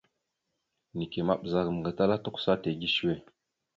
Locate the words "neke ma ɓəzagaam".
0.97-1.77